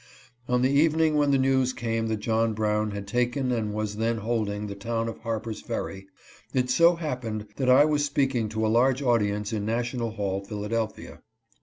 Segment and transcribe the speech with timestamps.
[0.49, 4.17] On the evening when the news came that John Brown had taken and was then
[4.17, 6.07] holding the town of Harper's Ferry,
[6.55, 10.43] it so happened that I was speaking to a large audi ence in National Hall,
[10.43, 11.21] Philadelphia.